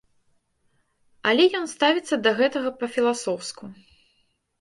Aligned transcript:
Але 1.31 1.43
ён 1.59 1.65
ставіцца 1.73 2.15
да 2.29 2.33
гэтага 2.39 2.69
па-філасофску. 2.79 3.63